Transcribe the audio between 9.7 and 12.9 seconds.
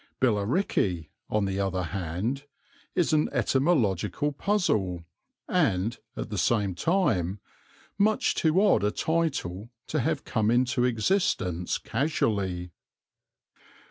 to have come into existence casually.